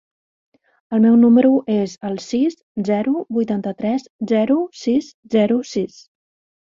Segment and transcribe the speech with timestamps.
[0.95, 2.57] El meu número es el sis,
[2.89, 6.01] zero, vuitanta-tres, zero, sis, zero, sis.